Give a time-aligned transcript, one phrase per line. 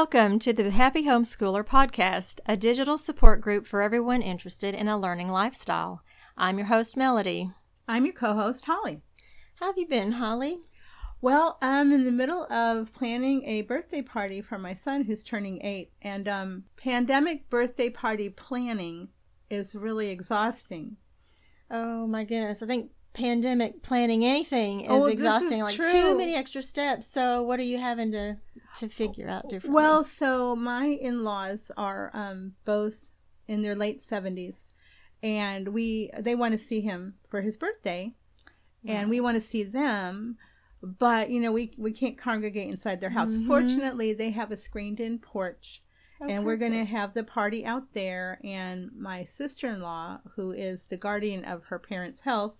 [0.00, 4.98] Welcome to the Happy Homeschooler podcast, a digital support group for everyone interested in a
[4.98, 6.02] learning lifestyle.
[6.36, 7.48] I'm your host, Melody.
[7.88, 9.00] I'm your co host, Holly.
[9.54, 10.58] How have you been, Holly?
[11.22, 15.64] Well, I'm in the middle of planning a birthday party for my son who's turning
[15.64, 19.08] eight, and um, pandemic birthday party planning
[19.48, 20.98] is really exhausting.
[21.70, 22.62] Oh my goodness.
[22.62, 25.62] I think pandemic planning anything is Oh, this is exhausting.
[25.62, 25.90] like true.
[25.90, 27.06] too many extra steps.
[27.06, 28.36] So what are you having to
[28.76, 29.74] to figure out differently?
[29.74, 33.10] Well, so my in laws are um, both
[33.46, 34.68] in their late 70s,
[35.22, 38.14] and we they want to see him for his birthday,
[38.84, 40.36] and we want to see them.
[40.82, 43.30] But you know we we can't congregate inside their house.
[43.30, 43.46] Mhm.
[43.46, 45.82] Fortunately, they have a screened-in porch,
[46.20, 50.86] Oh, and we're going to have the party out there and my sister-in-law who is
[50.86, 52.54] the guardian of her parents health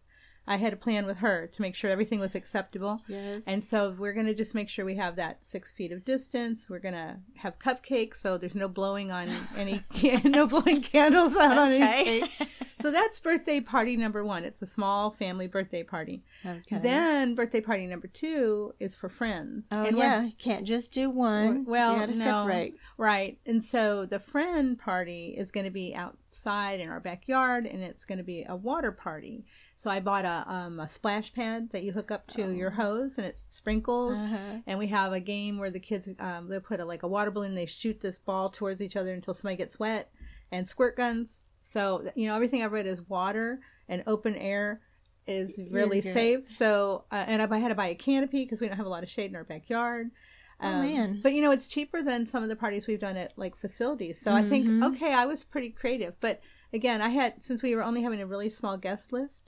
[0.47, 3.43] i had a plan with her to make sure everything was acceptable Yes.
[3.47, 6.69] and so we're going to just make sure we have that six feet of distance
[6.71, 9.83] we're going to have cupcakes so there's no blowing on any
[10.25, 12.49] no blowing candles out on any cake
[12.81, 16.79] so that's birthday party number one it's a small family birthday party okay.
[16.79, 21.11] then birthday party number two is for friends oh And yeah, you can't just do
[21.11, 21.65] one.
[21.65, 22.25] well, you gotta no.
[22.47, 22.75] separate.
[22.99, 23.39] Right.
[23.47, 28.05] And so the friend party is going to be outside in our backyard and it's
[28.05, 29.45] going to be a water party.
[29.79, 33.19] So I bought a, um, a splash pad that you hook up to your hose
[33.19, 34.17] and it sprinkles.
[34.17, 34.61] Uh-huh.
[34.67, 37.31] And we have a game where the kids, um, they put a, like a water
[37.31, 40.11] balloon, they shoot this ball towards each other until somebody gets wet
[40.51, 41.45] and squirt guns.
[41.61, 44.81] So, you know, everything I've read is water and open air
[45.27, 46.49] is really safe.
[46.49, 49.03] So, uh, and I had to buy a canopy because we don't have a lot
[49.03, 50.11] of shade in our backyard.
[50.59, 51.21] Oh, Um, man.
[51.23, 54.19] But you know, it's cheaper than some of the parties we've done at like facilities.
[54.19, 54.95] So I think, Mhm.
[54.95, 56.15] okay, I was pretty creative.
[56.21, 56.41] But
[56.73, 59.45] again, I had, since we were only having a really small guest list,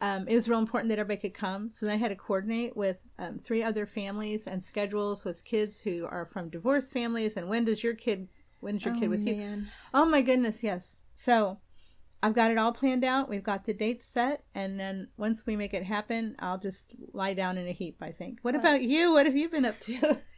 [0.00, 1.70] um, it was real important that everybody could come.
[1.70, 5.80] So then I had to coordinate with um, three other families and schedules with kids
[5.80, 7.36] who are from divorced families.
[7.36, 8.28] And when does your kid,
[8.60, 9.64] when is your oh, kid with you?
[9.92, 11.02] Oh my goodness, yes.
[11.14, 11.58] So
[12.22, 13.28] I've got it all planned out.
[13.28, 14.44] We've got the dates set.
[14.54, 18.12] And then once we make it happen, I'll just lie down in a heap, I
[18.12, 18.38] think.
[18.42, 18.60] What Right.
[18.60, 19.12] about you?
[19.12, 20.18] What have you been up to?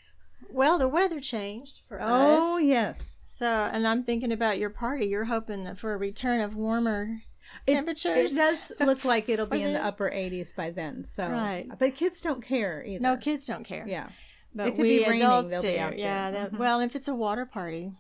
[0.53, 2.38] Well, the weather changed for Oh, us.
[2.43, 3.19] Oh yes.
[3.31, 5.06] So, and I'm thinking about your party.
[5.06, 7.20] You're hoping for a return of warmer
[7.66, 8.33] It- temperatures.
[8.33, 11.05] It does look like it'll be in the upper 80s by then.
[11.05, 11.66] So, Right.
[11.78, 13.00] but kids don't care either.
[13.03, 13.84] No, kids don't care.
[13.87, 14.09] Yeah.
[14.55, 15.61] But It could we be raining, adults do.
[15.62, 15.99] be out there.
[15.99, 16.31] yeah.
[16.31, 16.59] That, Mhm.
[16.59, 17.93] Well, if it's a water party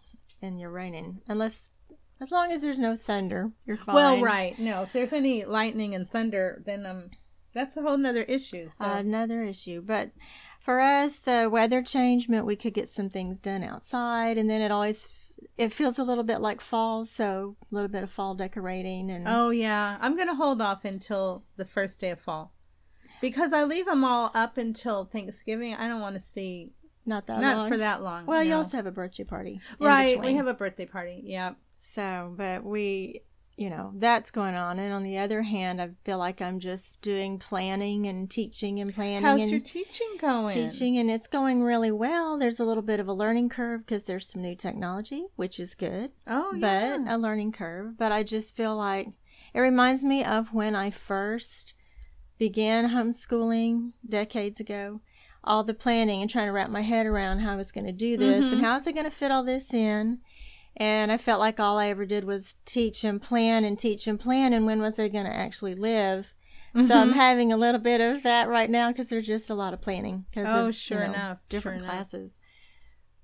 [0.42, 1.70] and you're raining, unless
[2.20, 3.94] as long as there's no thunder, you're fine.
[3.94, 4.58] Well, right.
[4.58, 7.10] No, if there's any lightning and thunder, then um,
[7.54, 8.68] that's a whole nother issue.
[8.76, 10.10] So, Another issue, but
[10.60, 14.60] for us, the weather change meant we could get some things done outside, and then
[14.60, 15.06] it always
[15.56, 19.26] it feels a little bit like fall, so a little bit of fall decorating and
[19.28, 22.52] oh yeah, I'm gonna hold off until the first day of fall
[23.20, 25.74] because I leave them all up until Thanksgiving.
[25.74, 26.72] I don't want to see
[27.06, 27.68] not that not long.
[27.68, 28.26] for that long.
[28.26, 30.20] Well, you also have a birthday party, in right.
[30.20, 31.22] We have a birthday party.
[31.24, 31.54] Yeah.
[31.78, 33.22] So, but we,
[33.60, 34.78] you know, that's going on.
[34.78, 38.94] And on the other hand, I feel like I'm just doing planning and teaching and
[38.94, 40.54] planning How's and your teaching going?
[40.54, 42.38] teaching, and it's going really well.
[42.38, 45.74] There's a little bit of a learning curve because there's some new technology, which is
[45.74, 46.96] good, Oh yeah.
[47.04, 47.98] but a learning curve.
[47.98, 49.08] But I just feel like
[49.52, 51.74] it reminds me of when I first
[52.38, 55.02] began homeschooling decades ago.
[55.44, 57.92] All the planning and trying to wrap my head around how I was going to
[57.92, 58.52] do this Mhm.
[58.52, 60.20] and how is it going to fit all this in.
[60.76, 64.18] And I felt like all I ever did was teach and plan and teach and
[64.18, 64.52] plan.
[64.52, 66.32] And when was I going to actually live?
[66.72, 67.14] So I'm Mhm.
[67.14, 70.26] having a little bit of that right now because there's just a lot of planning.
[70.32, 71.96] 'cause Oh, of, sure you know, enough, different sure enough.
[72.10, 72.38] classes.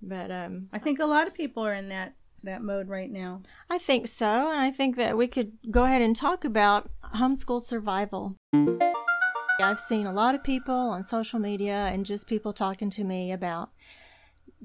[0.03, 3.43] But um, I think a lot of people are in that that mode right now.
[3.71, 7.61] I think so, and I think that we could go ahead and talk about homeschool
[7.63, 8.37] survival.
[9.59, 13.33] I've seen a lot of people on social media and just people talking to me
[13.33, 13.71] about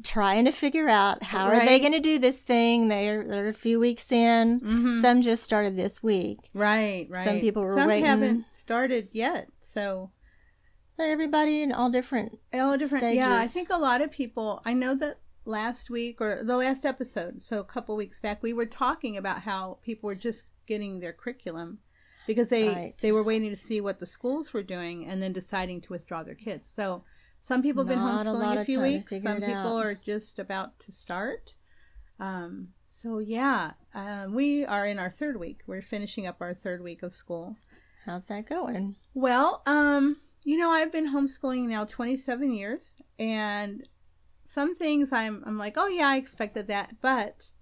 [0.04, 2.88] trying to figure out how are they going to do this thing.
[2.88, 4.60] They're they're a few weeks in.
[4.62, 5.02] Mm-hmm.
[5.02, 6.40] Some just started this week.
[6.54, 7.28] right, right.
[7.28, 8.06] Some people were Some waiting.
[8.06, 10.12] haven't started yet, so
[10.98, 12.40] But everybody in all different.
[12.54, 13.16] all different.
[13.16, 14.62] Yeah, I think a lot of people.
[14.66, 18.54] I know that last week or the last episode, so a couple weeks back, we
[18.54, 21.80] were talking about how people were just getting their curriculum
[22.28, 22.98] because they Right.
[23.02, 26.24] they were waiting to see what the schools were doing and then deciding to withdraw
[26.24, 26.70] their kids.
[26.70, 27.04] So
[27.42, 29.20] some people have been a homeschooling a of few weeks.
[29.22, 29.86] Some people out.
[29.86, 31.56] are just about to start.
[32.20, 35.62] Um, so yeah, um, we are in our third week.
[35.66, 37.56] We're finishing up our third week of school.
[38.06, 38.96] How's that going?
[39.16, 43.88] Well, um, you know, I've been homeschooling now 27 years, and
[44.46, 47.54] some things I'm I'm like, oh yeah, I expected that, but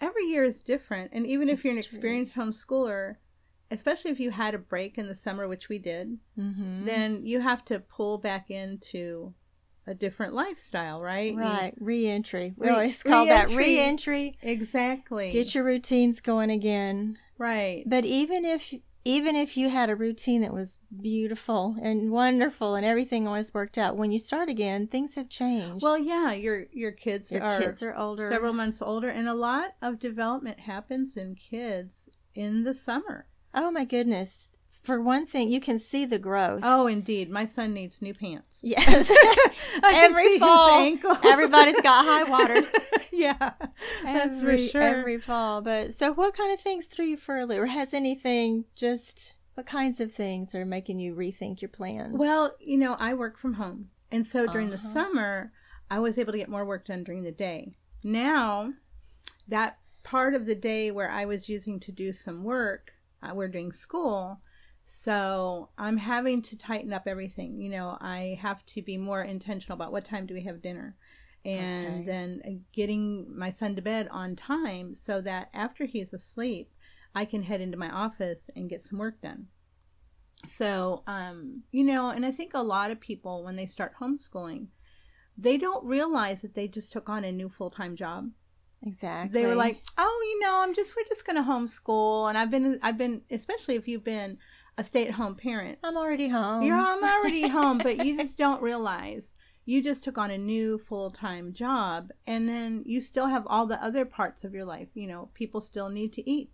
[0.00, 1.12] every year is different.
[1.12, 1.86] And even if you're an true.
[1.86, 3.16] experienced homeschooler,
[3.70, 6.84] especially if you had a break in the summer, which we did, Mm-hmm.
[6.86, 9.34] then you have to pull back into
[9.86, 11.32] a different lifestyle, right?
[11.32, 11.74] You- Right.
[11.78, 12.54] Reentry.
[12.56, 13.64] We Re- always call that re-entry.
[13.64, 14.38] reentry.
[14.42, 15.32] exactly.
[15.32, 17.18] Get your routines going again.
[17.38, 17.84] right.
[17.86, 18.74] But even if
[19.04, 23.78] even if you had a routine that was beautiful and wonderful and everything always worked
[23.78, 25.82] out, when you start again, things have changed.
[25.82, 28.28] Well, yeah, your your kids your are kids are older.
[28.28, 33.26] several months older, and a lot of development happens in kids in the summer.
[33.58, 34.46] Oh my goodness.
[34.82, 36.60] For one thing, you can see the growth.
[36.62, 38.62] Oh, indeed, my son needs new pants.
[38.64, 39.10] Yes.
[39.84, 41.18] Every fall, ankles.
[41.24, 42.68] everybody's got high waters.
[43.12, 43.52] yeah,
[44.02, 44.82] that's for every, sure.
[44.82, 45.60] Every fall.
[45.60, 47.58] But so what kind of things threw you for a loop?
[47.60, 52.16] Or has anything just what kinds of things are making you rethink your plans?
[52.16, 53.90] Well, you know, I work from home.
[54.10, 54.88] And so during the Uh-huh.
[54.92, 55.52] summer,
[55.90, 57.74] I was able to get more work done during the day.
[58.02, 58.72] Now,
[59.48, 62.92] that part of the day where I was using to do some work,
[63.22, 64.40] uh, we're doing school.
[64.84, 67.60] So I'm having to tighten up everything.
[67.60, 70.96] You know, I have to be more intentional about what time do we have dinner.
[71.44, 72.06] And Okay.
[72.06, 76.72] then uh, getting my son to bed on time so that after he's asleep,
[77.14, 79.48] I can head into my office and get some work done.
[80.46, 84.68] So, um, you know, and I think a lot of people, when they start homeschooling,
[85.36, 88.30] they don't realize that they just took on a new full time job.
[88.84, 89.40] Exactly.
[89.40, 92.50] They were like, "Oh, you know, I'm just we're just going to homeschool." And I've
[92.50, 94.38] been I've been especially if you've been
[94.76, 96.62] a stay at home parent, I'm already home.
[96.62, 99.36] you're I'm already home, but you just don't realize
[99.68, 103.66] you just took on a new full time job, and then you still have all
[103.66, 104.88] the other parts of your life.
[104.94, 106.50] You know, people still need to eat.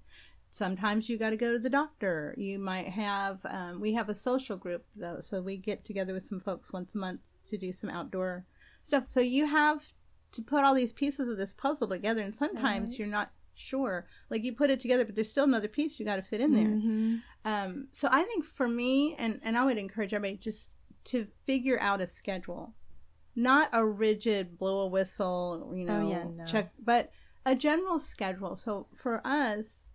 [0.51, 2.35] Sometimes you got to go to the doctor.
[2.37, 3.39] You might have.
[3.45, 6.97] Um, we have a social group though, so we get together with some folks once
[6.97, 8.47] a month to do some outdoor
[8.83, 9.07] stuff.
[9.07, 9.93] So you have
[10.35, 12.99] to put all these pieces of this puzzle together, and sometimes Right.
[12.99, 14.07] you're not sure.
[14.31, 16.53] Like you put it together, but there's still another piece you got to fit in
[16.53, 16.67] there.
[16.67, 17.23] Mhm.
[17.45, 20.71] Um, so I think for me, and, and I would encourage everybody just
[21.05, 22.75] to figure out a schedule,
[23.37, 26.45] not a rigid blow a whistle, you know, Oh, yeah, no.
[26.47, 27.11] check, but
[27.47, 28.57] a general schedule.
[28.57, 29.91] So for us,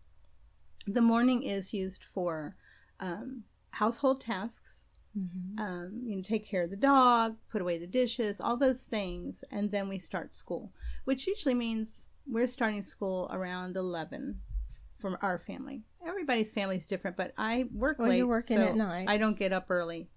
[0.88, 2.56] the morning is used for
[3.00, 4.89] um, household tasks.
[5.20, 5.60] Mhm.
[5.60, 9.44] Um, you know, take care of the dog, put away the dishes, all those things,
[9.52, 10.72] and then we start school,
[11.06, 14.42] which usually means we're starting school around eleven
[14.98, 15.84] from our family.
[16.06, 18.24] Everybody's family is different, but I work Well, late.
[18.24, 19.10] working so at night.
[19.10, 20.10] I don't get up early.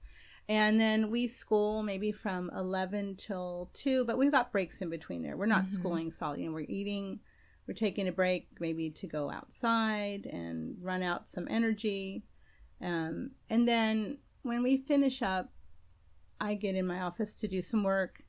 [0.49, 5.23] And then we school maybe from 11 till 2, but we've got breaks in between
[5.23, 5.37] there.
[5.37, 5.69] We're not Mhm.
[5.69, 6.41] schooling solid.
[6.41, 7.21] You know, we're eating,
[7.67, 12.25] we're taking a break maybe to go outside and run out some energy.
[12.81, 15.51] Um, and then when we finish up,
[16.41, 18.23] I get in my office to do some work,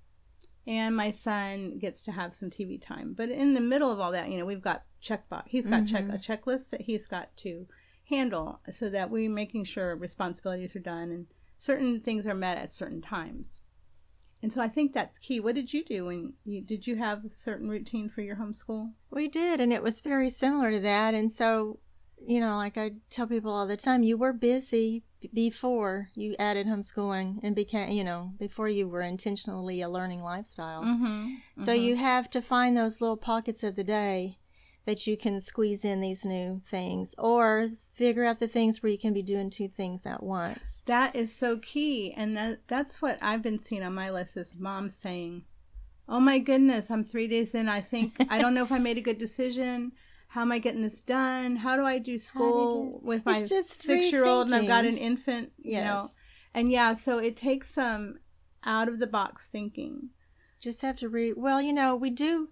[0.68, 3.14] and my son gets to have some TV time.
[3.14, 5.44] But in the middle of all that, you know, we've got checkbox.
[5.48, 6.14] He's got check Mhm.
[6.14, 7.68] a checklist that he's got to
[8.10, 11.28] handle, so that we're making sure responsibilities are done and
[11.58, 13.62] certain things are met at certain times.
[14.42, 15.40] And so I think that's key.
[15.40, 18.94] What did you do when you did you have a certain routine for your homeschool?
[19.10, 21.14] We did, and it was very similar to that.
[21.14, 21.80] And so,
[22.28, 25.04] you know, like I tell people all the time, you were busy
[25.34, 30.84] before you added homeschooling and became, you know, before you were intentionally a learning lifestyle.
[30.84, 31.64] Mm-hmm.
[31.64, 34.40] So you have to find those little pockets of the day
[34.86, 38.98] that you can squeeze in these new things or figure out the things where you
[38.98, 40.82] can be doing two things at once.
[40.86, 44.56] That is so key, and that that's what I've been seeing on my list is
[44.58, 45.44] moms saying,
[46.08, 47.70] "Oh my goodness, I'm three days in.
[47.70, 49.94] I think I don't know if I made a good decision.
[50.34, 51.58] How am I getting this done?
[51.58, 54.98] How do I do school do- with my six year old and I've got an
[54.98, 55.52] infant?
[55.60, 55.86] You Yes.
[55.86, 56.12] know,
[56.56, 58.18] and yeah, so it takes some
[58.64, 60.10] out of the box thinking.
[60.60, 62.48] just have to read well you know we do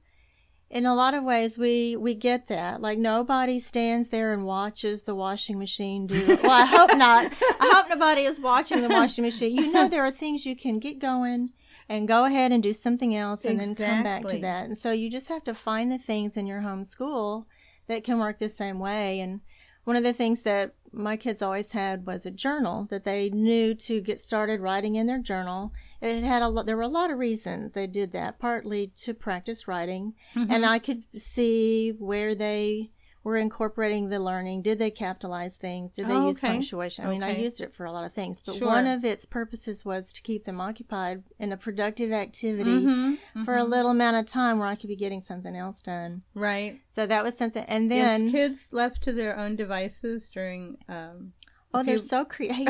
[0.69, 5.03] in a lot of ways we we get that like nobody stands there and watches
[5.03, 6.43] the washing machine do it.
[6.43, 10.03] well i hope not i hope nobody is watching the washing machine you know there
[10.05, 11.49] are things you can get going
[11.87, 14.91] and go ahead and do something else and then come back to that and so
[14.91, 17.47] you just have to find the things in your home school
[17.91, 19.41] that can work the same way and
[19.83, 23.73] one of the things that my kids always had was a journal that they knew
[23.73, 25.73] to get started writing in their journal.
[26.01, 26.67] It had a lot.
[26.67, 28.37] There were a lot of reasons they did that.
[28.37, 30.51] Partly to practice writing, Mm-hmm.
[30.51, 32.91] and I could see where they
[33.23, 34.61] were incorporating the learning.
[34.63, 35.91] Did they capitalize things?
[35.91, 36.47] Did they Oh, use okay.
[36.47, 37.05] punctuation?
[37.05, 38.67] I mean, I used it for a lot of things, but Sure.
[38.67, 43.55] one of its purposes was to keep them occupied in a productive activity Mhm, for
[43.55, 43.69] a mhm.
[43.69, 46.23] little amount of time where I could be getting something else done.
[46.33, 46.79] right.
[46.87, 47.63] So that was something.
[47.65, 50.77] And then, yes, kids left to their own devices during.
[50.89, 51.33] Um,
[51.75, 52.65] oh, they're you- so creative.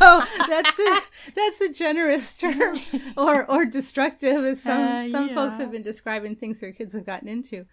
[0.00, 1.00] oh, that's a
[1.34, 2.80] that's a generous term,
[3.16, 7.04] or or destructive, as some Uh, some folks have been describing things their kids have
[7.06, 7.66] gotten into.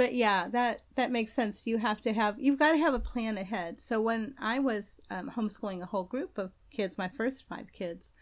[0.00, 1.66] But yeah, that that makes sense.
[1.66, 3.82] You have to have you've got to have a plan ahead.
[3.82, 8.14] So when I was um, homeschooling a whole group of kids, my first five kids,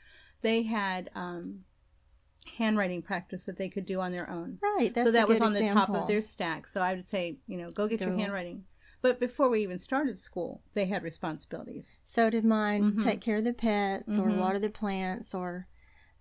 [0.42, 1.60] they had um,
[2.56, 4.58] handwriting practice that they could do on their own.
[4.60, 4.92] Right.
[4.92, 6.66] So that was on the top of their stack.
[6.66, 8.64] So I would say, you know, go get your handwriting.
[9.00, 12.00] But before we even started school, they had responsibilities.
[12.04, 12.94] So did mine.
[12.94, 13.02] Mhm.
[13.04, 14.38] Take care of the pets or Mhm.
[14.40, 15.68] water the plants or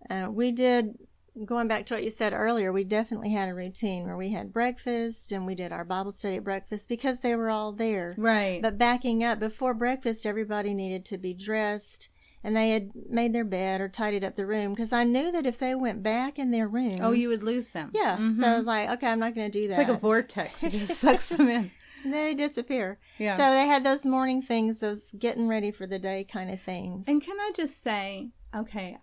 [0.07, 0.99] uh, we did
[1.45, 4.51] going back to what you said earlier, we definitely had a routine where we had
[4.53, 8.15] breakfast and we did our Bible study at breakfast because they were all there.
[8.17, 8.61] Right.
[8.61, 12.09] But backing up, before breakfast, everybody needed to be dressed
[12.43, 15.45] and they had made their bed or tidied up the room because I knew that
[15.45, 16.99] if they went back in their room.
[17.01, 17.91] oh, you would lose them.
[17.93, 18.17] Yeah.
[18.17, 18.39] Mhm.
[18.39, 19.79] So I was like, okay, I'm not going to do that.
[19.79, 20.63] it's like a vortex.
[20.63, 21.71] It just sucks them in.
[22.05, 22.99] They disappear.
[23.17, 23.35] Yeah.
[23.37, 27.05] So they had those morning things, those getting ready for the day kind of things.
[27.07, 28.97] And can I just say, okay,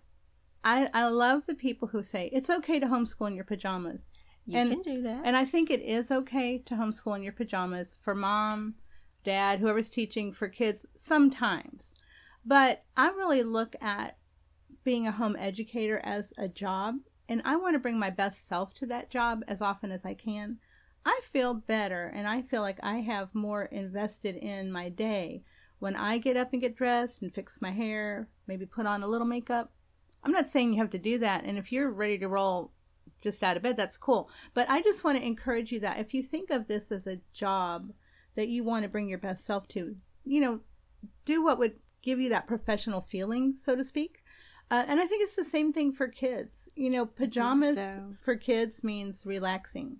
[0.65, 4.13] I I love the people who say it's okay to homeschool in your pajamas.
[4.45, 5.21] you and- can do that.
[5.23, 8.75] And I think it is okay to homeschool in your pajamas for mom,
[9.23, 11.95] dad, whoever's teaching for kids sometimes.
[12.43, 14.17] But I really look at
[14.83, 18.73] being a home educator as a job, and I want to bring my best self
[18.75, 20.59] to that job as often as I can.
[21.05, 25.43] I feel better and I feel like I have more invested in my day
[25.79, 29.07] when I get up and get dressed and fix my hair, maybe put on a
[29.07, 29.71] little makeup.
[30.25, 31.43] I'm not saying you have to do that.
[31.43, 32.71] And if you're ready to roll
[33.21, 34.29] just out of bed, that's cool.
[34.53, 37.21] But I just want to encourage you that if you think of this as a
[37.31, 37.91] job
[38.35, 40.61] that you want to bring your best self to, you know,
[41.25, 44.23] do what would give you that professional feeling, so to speak.
[44.71, 46.69] Uh, and I think it's the same thing for kids.
[46.75, 48.15] You know, pajamas so.
[48.21, 49.97] for kids means relaxing.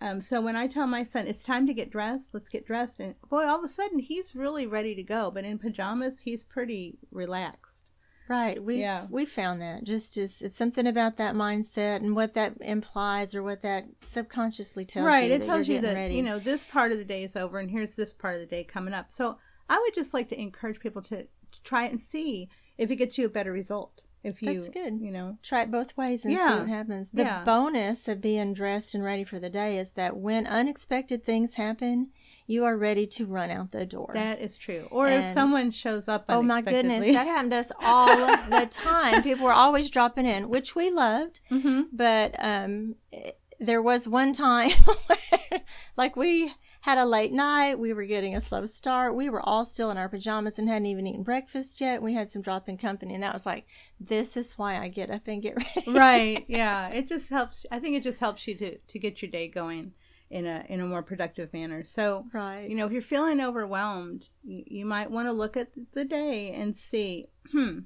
[0.00, 3.00] Um, so when I tell my son it's time to get dressed, let's get dressed,
[3.00, 5.30] and boy, all of a sudden he's really ready to go.
[5.30, 7.85] But in pajamas, he's pretty relaxed.
[8.28, 8.62] Right.
[8.62, 9.06] We Yeah.
[9.08, 13.42] we found that just as it's something about that mindset and what that implies or
[13.42, 15.34] what that subconsciously tells right, you.
[15.34, 16.14] it that tells you're you that ready.
[16.16, 18.46] you know this part of the day is over, and here's this part of the
[18.46, 19.12] day coming up.
[19.12, 22.90] So I would just like to encourage people to, to try it and see if
[22.90, 24.02] it gets you a better result.
[24.24, 24.98] If you, That's good.
[25.00, 27.12] you know, Try it both ways and see what happens.
[27.12, 27.44] The Yeah.
[27.44, 32.08] bonus of being dressed and ready for the day is that when unexpected things happen,
[32.46, 34.10] you are ready to run out the door.
[34.14, 34.86] that is true.
[34.90, 39.22] Or if someone shows up, Oh my goodness, that happened to us all the time.
[39.22, 41.40] People were always dropping in, which we loved.
[41.48, 44.70] hmm But um, it- there was one time
[45.06, 45.62] where,
[45.96, 47.78] like, we had a late night.
[47.78, 49.14] We were getting a slow start.
[49.16, 52.02] We were all still in our pajamas and hadn't even eaten breakfast yet.
[52.02, 53.64] We had some drop in company, and that was like,
[53.98, 55.90] this is why I get up and get ready.
[55.90, 59.30] right yeah it just helps i think it just helps you to to get your
[59.30, 59.92] day going
[60.30, 62.68] in a in a more productive manner so right.
[62.68, 66.50] you know if you're feeling overwhelmed you, you might want to look at the day
[66.50, 67.78] and see hmm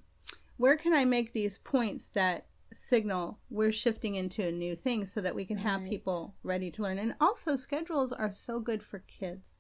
[0.56, 5.20] where can i make these points that signal we're shifting into a new thing so
[5.20, 9.00] that we can have people ready to learn and also schedules are so good for
[9.00, 9.58] kids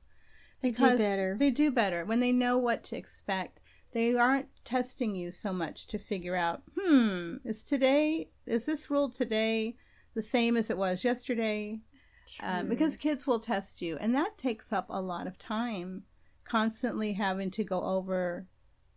[0.62, 1.36] They do better.
[1.38, 3.58] they do better when they know what to expect.
[3.92, 9.10] They aren't testing you so much to figure out, hmm, is today, is this rule
[9.10, 9.74] today
[10.14, 11.80] the same as it was yesterday?
[12.40, 16.04] Um, because kids will test you, and that takes up a lot of time,
[16.44, 18.46] constantly having to go over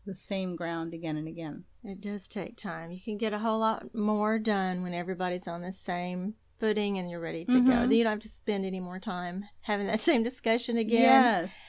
[0.05, 1.63] the same ground again and again.
[1.83, 2.91] It does take time.
[2.91, 7.09] You can get a whole lot more done when everybody's on the same footing and
[7.09, 7.59] you're ready to go.
[7.59, 7.67] Mhm.
[7.67, 11.01] Then you don't have to spend any more time having that same discussion again.
[11.01, 11.59] Yes.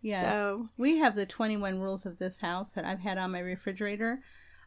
[0.00, 0.32] Yes.
[0.34, 4.20] So- we have the 21 rules of this house that I've had on my refrigerator.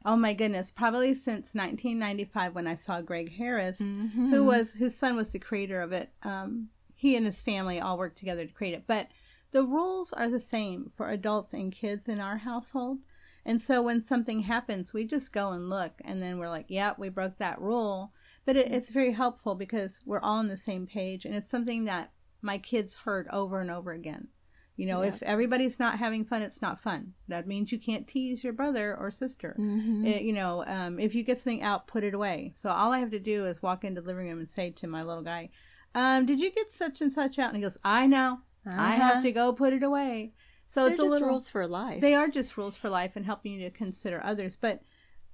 [0.05, 4.29] Oh my goodness, probably since 1995 when I saw Gregg Harris, Mhm.
[4.29, 6.11] who was whose son was the creator of it.
[6.21, 8.85] Um, he and his family all worked together to create it.
[8.85, 9.09] But
[9.51, 12.99] the rules are the same for adults and kids in our household.
[13.43, 16.97] And so when something happens, we just go and look, and then we're like, "Yep,
[16.99, 18.11] we broke that rule."
[18.45, 21.85] But it, it's very helpful because we're all on the same page, and it's something
[21.85, 24.27] that my kids heard over and over again.
[24.77, 25.09] You know, Yeah.
[25.09, 27.13] if everybody's not having fun, it's not fun.
[27.29, 29.55] That means you can't tease your brother or sister.
[29.57, 30.05] Mhm.
[30.05, 32.51] It- you know, um, if you get something out, put it away.
[32.55, 34.87] So all I have to do is walk into the living room and say to
[34.87, 35.49] my little guy,
[35.93, 38.41] um, "Did you get such and such out?" And he goes, "I know.
[38.65, 39.13] I Uh-huh.
[39.13, 40.33] have to go put it away."
[40.65, 41.27] So They're it's a just little.
[41.29, 42.01] rules for life.
[42.01, 44.55] They are just rules for life and helping you to consider others.
[44.57, 44.81] But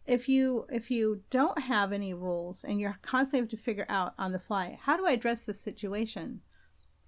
[0.05, 4.13] if you if you don't have any rules and you're constantly have to figure out
[4.19, 6.41] on the fly, how do I address this situation?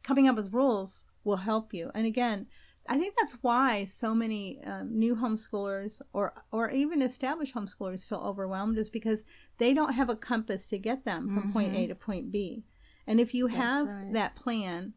[0.04, 1.92] Coming up with rules will help you.
[1.94, 2.48] And again,
[2.88, 8.20] I think that's why so many um, new homeschoolers or or even established homeschoolers feel
[8.20, 9.24] overwhelmed is because
[9.58, 12.64] they don't have a compass to get them from point A to point B.
[13.08, 13.56] And if you Mm-hmm.
[13.56, 14.14] That's have right.
[14.14, 14.94] that plan,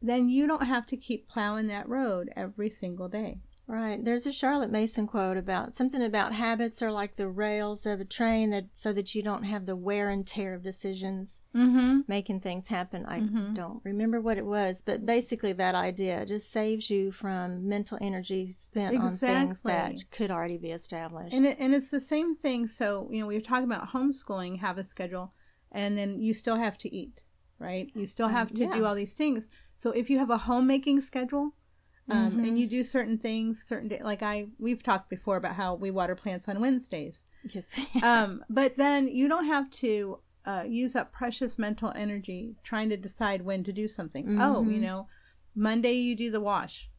[0.00, 3.40] then you don't have to keep plowing that road every single day.
[3.70, 4.02] Right.
[4.02, 8.04] There's a Charlotte Mason quote about something about habits are like the rails of a
[8.06, 12.00] train that so that you don't have the wear and tear of decisions Mm-hmm.
[12.08, 13.04] making things happen.
[13.04, 13.54] I Mhm.
[13.54, 18.54] don't remember what it was, but basically that idea just saves you from mental energy
[18.58, 21.34] spent on things that could already be established.
[21.34, 22.66] And it, and it's the same thing.
[22.68, 25.34] So you know, we were talking about homeschooling, have a schedule,
[25.70, 27.20] and then you still have to eat,
[27.58, 27.90] right?
[27.94, 28.72] You still have to Yeah.
[28.72, 29.50] do all these things.
[29.76, 31.54] So if you have a homemaking schedule,
[32.10, 32.48] um, Mhm.
[32.48, 35.90] and you do certain things, certain day, like I we've talked before about how we
[35.90, 37.26] water plants on Wednesdays.
[37.44, 37.70] Yes.
[38.02, 42.96] um, but then you don't have to uh, use up precious mental energy trying to
[42.96, 44.38] decide when to do something.
[44.40, 44.82] Oh, you Mhm.
[44.82, 45.08] know,
[45.54, 46.90] Monday you do the wash,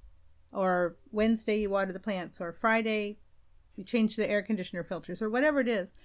[0.51, 3.17] or Wednesday you water the plants, or Friday
[3.75, 5.95] you change the air conditioner filters, or whatever it is.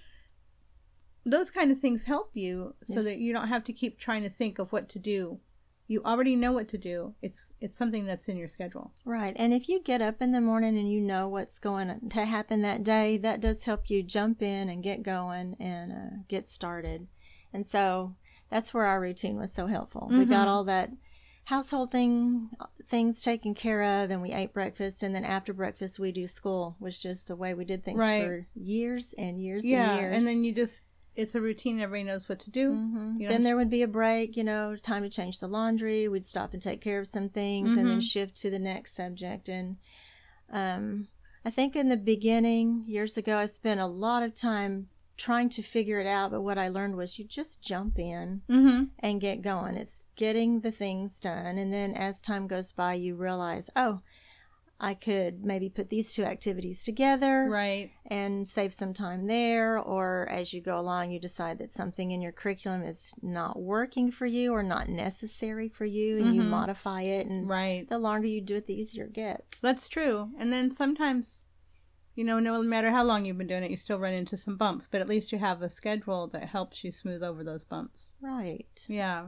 [1.25, 3.03] Those kind of things help you so Yes.
[3.05, 5.39] that you don't have to keep trying to think of what to do.
[5.87, 7.13] You already know what to do.
[7.21, 8.91] It's it's something that's in your schedule.
[9.05, 9.35] Right.
[9.37, 12.61] And if you get up in the morning and you know what's going to happen
[12.63, 17.07] that day, that does help you jump in and get going and uh, get started.
[17.53, 18.15] And so
[18.49, 20.07] that's where our routine was so helpful.
[20.09, 20.51] We got Mhm.
[20.51, 20.89] all that
[21.45, 22.49] household thing
[22.87, 26.75] things taken care of and we ate breakfast and then after breakfast we do school
[26.79, 28.25] was just the way we did things Right.
[28.25, 30.85] for years and years yeah, and years and then you just
[31.15, 31.79] it's a routine.
[31.79, 32.75] Everybody knows what to do.
[32.75, 36.07] hmm You Then there would be a break, you know, time to change the laundry.
[36.07, 38.03] We'd stop and take care of some things and then Mhm.
[38.11, 39.47] shift to the next subject.
[39.49, 39.77] And
[40.49, 41.07] um,
[41.43, 45.61] I think in the beginning, years ago, I spent a lot of time trying to
[45.61, 46.31] figure it out.
[46.31, 48.83] But what I learned was you just jump in Mm-hmm.
[48.99, 49.75] and get going.
[49.77, 51.57] It's getting the things done.
[51.57, 54.01] And then as time goes by, you realize, oh,
[54.79, 57.91] I could maybe put these two activities together Right.
[58.07, 62.21] and save some time there or as you go along you decide that something in
[62.21, 66.49] your curriculum is not working for you or not necessary for you and you Mhm.
[66.49, 67.87] modify it and Right.
[67.87, 70.31] the longer you do it the easier it gets That's true.
[70.37, 71.43] And then sometimes,
[72.15, 74.57] you know, no matter how long you've been doing it, you still run into some
[74.57, 78.11] bumps, but at least you have a schedule that helps you smooth over those bumps.
[78.21, 79.27] right Yeah.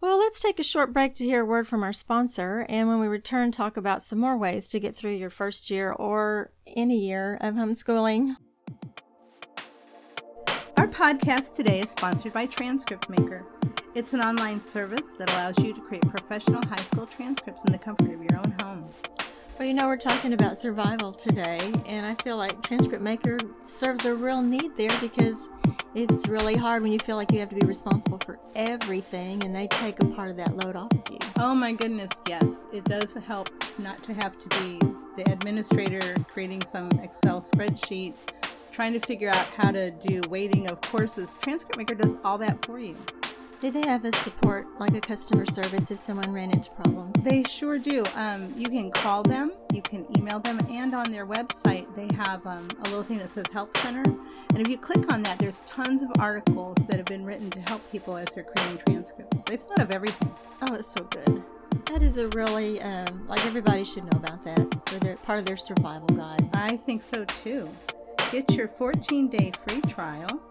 [0.00, 3.00] Well let's take a short break to hear a word from our sponsor and when
[3.00, 6.98] we return talk about some more ways to get through your first year or any
[6.98, 8.36] year of homeschooling
[10.80, 13.44] Our podcast today is sponsored by Transcript Maker.
[13.94, 17.78] It's an online service that allows you to create professional high school transcripts in the
[17.78, 18.88] comfort of your own home.
[19.60, 24.06] Well, you know, we're talking about survival today, and I feel like Transcript Maker serves
[24.06, 25.36] a real need there because
[25.94, 29.54] it's really hard when you feel like you have to be responsible for everything, and
[29.54, 31.18] they take a part of that load off of you.
[31.36, 32.64] Oh my goodness, yes.
[32.72, 34.78] It does help not to have to be
[35.22, 38.14] the administrator creating some Excel spreadsheet,
[38.72, 41.36] trying to figure out how to do weighting of courses.
[41.42, 42.96] Transcript Maker does all that for you.
[43.60, 47.22] Do they have a support, like a customer service, if someone ran into problems?
[47.22, 48.02] They sure do.
[48.14, 52.46] Um, you can call them, you can email them, and on their website they have
[52.46, 54.02] um, a little thing that says Help Center.
[54.48, 57.60] And if you click on that, there's tons of articles that have been written to
[57.60, 59.42] help people as they're creating transcripts.
[59.42, 60.34] They've thought of everything.
[60.62, 61.42] Oh, it's so good.
[61.84, 64.88] That is a really, um, like everybody should know about that.
[64.88, 66.48] For their, part of their survival guide.
[66.54, 67.68] I think so too.
[68.32, 70.49] Get your 14 day free trial.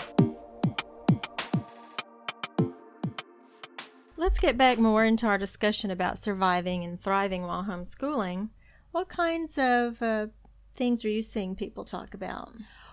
[4.16, 8.50] Let's get back more into our discussion about surviving and thriving while homeschooling.
[8.90, 10.26] What kinds of uh,
[10.74, 12.50] things are you seeing people talk about?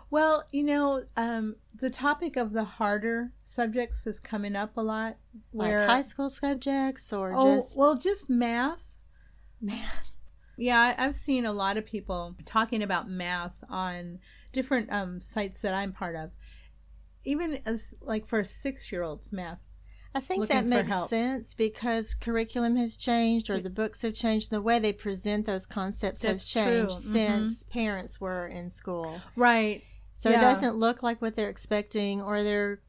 [0.09, 5.17] Well, you know, um, the topic of the harder subjects is coming up a lot.
[5.51, 8.93] Where, like high school subjects or oh, just well, just math.
[9.59, 9.89] man?
[10.57, 14.19] Yeah, I've seen a lot of people talking about math on
[14.53, 16.31] different um, sites that I'm part of.
[17.25, 19.59] Even as like for six year olds, math.
[20.13, 21.09] I think that makes help.
[21.09, 24.49] sense because curriculum has changed or the books have changed.
[24.49, 26.61] The way they present those concepts has That's true.
[26.63, 27.11] changed Mhm.
[27.11, 29.19] since parents were in school.
[29.35, 29.83] Right.
[30.13, 32.79] So it doesn't look like what they're expecting, or they're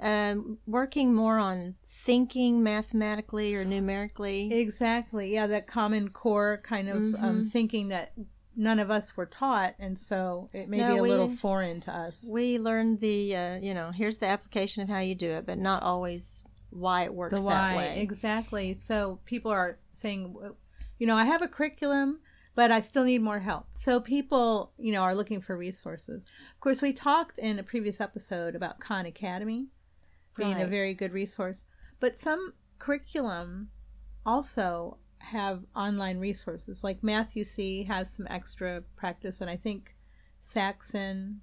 [0.00, 4.52] um, working more on thinking mathematically or numerically.
[4.52, 5.32] Exactly.
[5.32, 7.50] Yeah, that common core kind of um, Mhm.
[7.50, 8.12] thinking that
[8.54, 11.80] none of us were taught, and so it may No, be a we- little foreign
[11.82, 12.24] to us.
[12.30, 15.58] we learned the, uh, you know, here's the application of how you do it, but
[15.58, 18.00] not always why it works the that way.
[18.00, 20.36] exactly so people are saying
[20.98, 22.18] you know i have a curriculum
[22.54, 26.60] but i still need more help so people you know are looking for resources of
[26.60, 29.68] course we talked in a previous episode about khan academy
[30.36, 31.64] being a very good resource
[32.00, 33.68] but some curriculum
[34.24, 39.94] also have online resources like Math-U-See has some extra practice and i think
[40.40, 41.40] saxon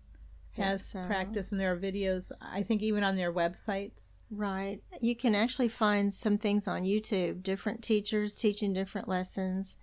[0.58, 1.06] has so.
[1.08, 2.32] practice, and there are videos.
[2.42, 4.20] I think even on their websites.
[4.30, 4.82] Right.
[5.02, 7.44] You can actually find some things on YouTube.
[7.44, 9.78] Different teachers teaching different lessons.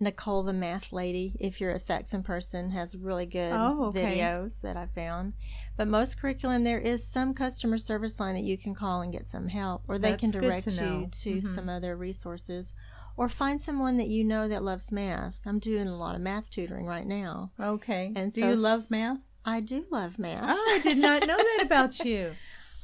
[0.00, 4.18] Nicole, the math lady, if you're a Saxon person, has really good Oh, okay.
[4.18, 5.34] videos that I found.
[5.76, 9.26] But most curriculum, there is some customer service line that you can call and get
[9.28, 11.54] some help, or they can That's good direct to you to Mhm.
[11.54, 12.74] some other resources,
[13.16, 15.36] or find someone that you know that loves math.
[15.46, 17.52] I'm doing a lot of math tutoring right now.
[17.60, 18.12] Okay.
[18.16, 19.18] And do so you love math?
[19.44, 20.48] I do love math.
[20.48, 22.34] Oh, I did not know that about you.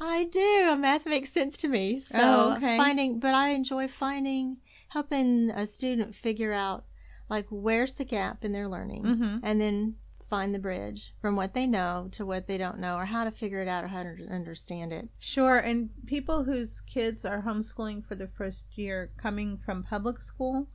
[0.01, 0.77] I do.
[0.77, 2.01] Math makes sense to me.
[2.01, 2.77] So Oh, okay.
[2.77, 4.59] finding, but I enjoy finding,
[4.91, 6.85] helping a student figure out
[7.31, 9.39] like where's the gap in their learning, Mm-hmm.
[9.43, 9.95] and then
[10.29, 13.31] find the bridge from what they know to what they don't know, or how to
[13.31, 15.09] figure it out, or how to understand it.
[15.19, 15.59] Sure.
[15.59, 20.69] And people whose kids are homeschooling for the first year coming from public school,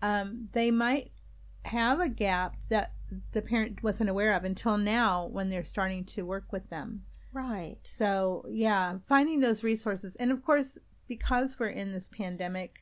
[0.00, 1.10] um, they might
[1.64, 2.92] have a gap that
[3.32, 7.02] the parent wasn't aware of until now when they're starting to work with them.
[7.34, 7.76] Right.
[7.82, 10.16] So, yeah, finding those resources.
[10.16, 12.76] And of course, because we're in this pandemic,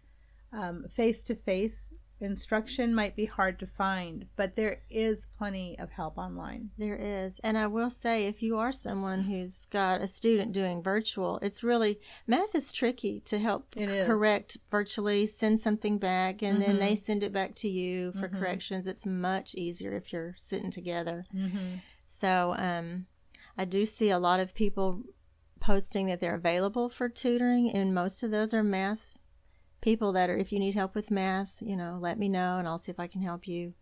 [0.91, 6.17] face to face instruction might be hard to find, but there is plenty of help
[6.17, 6.71] online.
[6.79, 7.39] There is.
[7.45, 11.63] And I will say, if you are someone who's got a student doing virtual, it's
[11.63, 16.81] really, math is tricky to help correct virtually, send something back, and then Mhm.
[16.81, 18.39] they send it back to you for Mhm.
[18.39, 18.87] corrections.
[18.87, 21.27] It's much easier if you're sitting together.
[21.35, 21.77] Mm-hmm.
[22.07, 23.07] So um,
[23.59, 25.03] I do see a lot of people
[25.61, 29.14] posting that they're available for tutoring, and most of those are math
[29.85, 32.67] people that are, if you need help with math, you know, let me know and
[32.67, 33.75] I'll see if I can help you.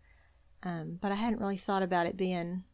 [0.61, 2.65] Um, but I hadn't really thought about it being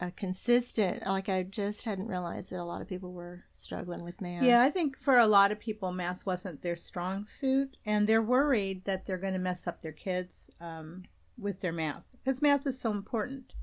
[0.00, 4.20] a consistent, like I just hadn't realized that a lot of people were struggling with
[4.20, 4.44] math.
[4.44, 8.22] Yeah, I think for a lot of people, math wasn't their strong suit, and they're
[8.22, 11.04] worried that they're going to mess up their kids um,
[11.36, 13.54] with their math because math is so important.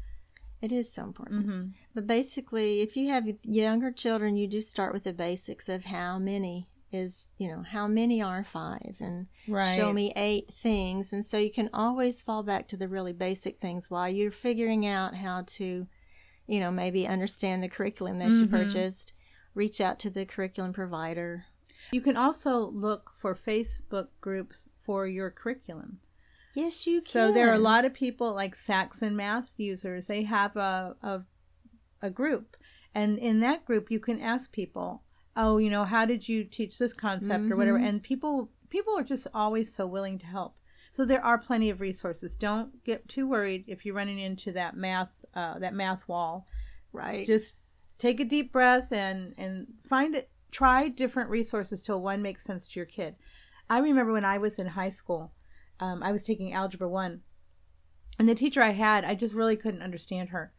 [0.61, 1.47] It is so important.
[1.47, 1.67] Mm-hmm.
[1.93, 6.17] But basically, if you have younger children, you do start with the basics of how
[6.17, 9.75] many is, you know, how many are five and Right.
[9.75, 11.11] show me eight things.
[11.13, 14.85] And so you can always fall back to the really basic things while you're figuring
[14.85, 15.87] out how to,
[16.47, 18.51] you know, maybe understand the curriculum that you Mhm.
[18.51, 19.13] purchased.
[19.53, 21.45] Reach out to the curriculum provider.
[21.91, 25.99] You can also look for Facebook groups for your curriculum.
[26.53, 27.09] Yes, you can.
[27.11, 30.07] So there are a lot of people like Saxon math users.
[30.07, 31.23] They have a, a
[32.01, 32.55] a group,
[32.93, 35.01] and in that group, you can ask people,
[35.35, 37.87] "Oh, you know, how did you teach this concept or whatever?" Mhm.
[37.87, 40.57] And people people are just always so willing to help.
[40.91, 42.35] So there are plenty of resources.
[42.35, 46.47] Don't get too worried if you're running into that math uh, that math wall.
[46.93, 47.25] Right.
[47.27, 47.55] Just
[47.97, 50.29] take a deep breath and and find it.
[50.51, 53.15] Try different resources till one makes sense to your kid.
[53.69, 55.33] I remember when I was in high school,
[55.81, 57.23] um, I was taking algebra one,
[58.17, 60.53] and the teacher I had, I just really couldn't understand her.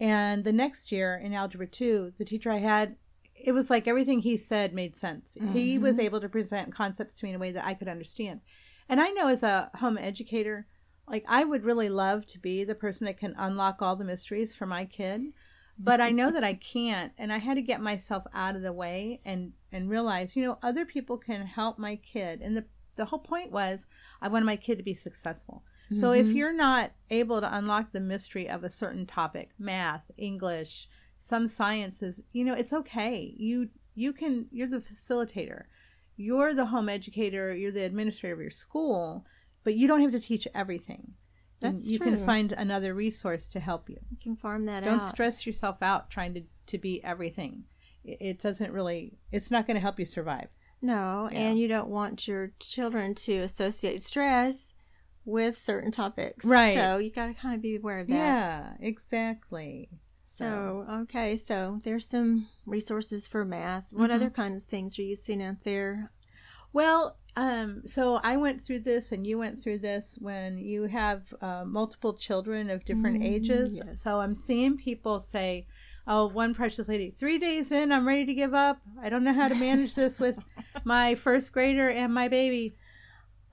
[0.00, 2.96] And the next year in algebra two, the teacher I had,
[3.34, 5.36] it was like everything he said made sense.
[5.52, 8.40] He was able to present concepts to me in a way that I could understand.
[8.88, 10.66] And I know as a home educator,
[11.08, 14.54] like I would really love to be the person that can unlock all the mysteries
[14.54, 15.32] for my kid,
[15.78, 18.72] but I know that I can't, and I had to get myself out of the
[18.72, 22.40] way and and realize, you know, other people can help my kid.
[22.40, 22.64] And the
[22.96, 23.88] the whole point was
[24.22, 25.64] I wanted my kid to be successful.
[25.92, 26.34] So if Mhm.
[26.36, 32.22] you're not able to unlock the mystery of a certain topic, math, English, some sciences,
[32.32, 33.34] you know, it's okay.
[33.36, 35.64] You you can you're the facilitator.
[36.16, 39.24] You're the home educator, you're the administrator of your school,
[39.64, 41.14] but you don't have to teach everything.
[41.62, 43.96] And That's you can find another resource to help you.
[44.10, 44.86] you can farm that out.
[44.90, 45.08] Don't out.
[45.08, 47.64] stress yourself out trying to, to be everything.
[48.04, 50.48] It it doesn't really it's not going to help you survive.
[50.82, 51.38] No, Yeah.
[51.38, 54.72] and you don't want your children to associate stress
[55.24, 56.44] with certain topics.
[56.44, 56.76] Right.
[56.76, 58.14] So you got to kind of be aware of that.
[58.14, 59.88] Yeah, exactly.
[60.38, 63.92] So, okay, so there's some resources for math.
[63.92, 64.14] What Mhm.
[64.16, 66.10] other kind of things are you seeing out there?
[66.72, 71.32] Well, um, so I went through this, and you went through this when you have
[71.40, 73.80] uh, multiple children of different Mm, ages.
[73.86, 74.00] yes.
[74.02, 75.68] So I'm seeing people say,
[76.04, 78.78] "Oh, one precious lady, three days in, I'm ready to give up.
[79.00, 80.36] I don't know how to manage this with
[80.84, 82.76] my first grader and my baby."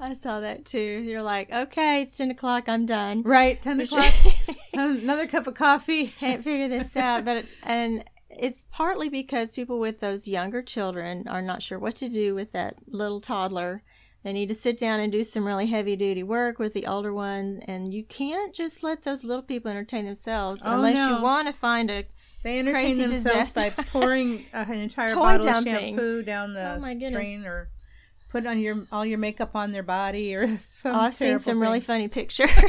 [0.02, 0.80] I saw that too.
[1.06, 3.22] You're like, okay, it's 10 o'clock, I'm done.
[3.24, 4.14] Right, ten Which- o'clock.
[4.74, 6.08] Another cup of coffee.
[6.08, 7.24] Can't figure this out.
[7.26, 12.10] But, and it's partly because people with those younger children are not sure what to
[12.10, 13.84] do with that little toddler.
[14.24, 17.14] They need to sit down and do some really heavy duty work with the older
[17.14, 17.62] one.
[17.68, 21.18] And you can't just let those little people entertain themselves Oh, unless no.
[21.18, 22.06] you want to find a
[22.44, 25.74] They entertain themselves by pouring uh, an entire Toy bottle dumping.
[25.74, 27.70] of shampoo down the Oh, drain, or
[28.32, 30.96] put on your all your makeup on their body, or some.
[30.96, 32.50] Oh, I've seen some really funny pictures.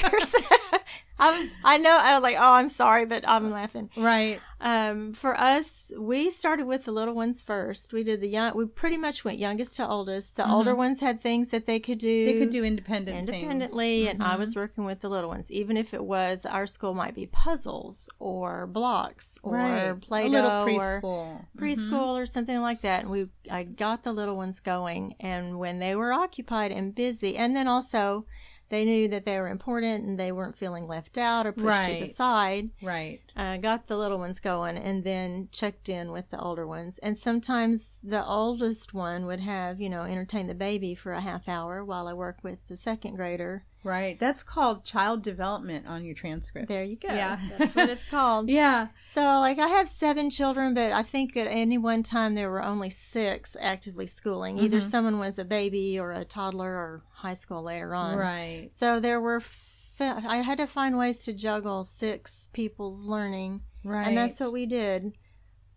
[1.18, 1.96] I'm, I know.
[1.96, 3.90] I was like, oh, I'm sorry, but I'm laughing.
[3.96, 4.40] Right.
[4.60, 7.92] Um, for us, we started with the little ones first.
[7.92, 8.56] We did the young.
[8.56, 10.36] We pretty much went youngest to oldest.
[10.36, 12.08] The older ones had things that they could do.
[12.08, 12.32] Mm-hmm.
[12.32, 14.14] They could do independent independently, things.
[14.14, 14.38] and I Mhm.
[14.38, 15.50] was working with the little ones.
[15.50, 20.00] Even if it was our school might be puzzles or blocks or right.
[20.00, 20.66] Play-Doh a little or
[21.00, 21.46] preschool.
[21.56, 22.20] preschool Mhm.
[22.22, 23.02] or something like that.
[23.02, 27.36] And we I got the little ones going, and when they were occupied and busy,
[27.36, 28.26] and then also
[28.72, 31.66] they knew that they were important and they weren't feeling left out or pushed to
[32.06, 33.20] the side Right.
[33.36, 36.98] uh, got the little ones going and then checked in with the older ones.
[36.98, 41.48] And sometimes the oldest one would have, you know, entertain the baby for a half
[41.48, 43.64] hour while I work with the second grader.
[43.84, 44.18] Right.
[44.18, 46.68] That's called child development on your transcript.
[46.68, 47.08] There you go.
[47.08, 47.38] Yeah.
[47.58, 48.48] That's what it's called.
[48.48, 48.88] Yeah.
[49.06, 52.62] So, like, I have seven children, but I think at any one time there were
[52.62, 54.58] only six actively schooling.
[54.60, 54.90] Either Mhm.
[54.90, 58.16] someone was a baby or a toddler or high school later on.
[58.16, 58.68] Right.
[58.72, 63.62] So there were, fi- I had to find ways to juggle six people's learning.
[63.84, 64.06] Right.
[64.06, 65.12] And that's what we did.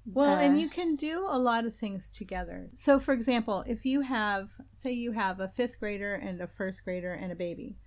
[0.06, 2.70] Well, Uh, and you can do a lot of things together.
[2.74, 6.84] So, for example, if you have, say, you have a fifth grader and a first
[6.86, 7.78] grader and a baby.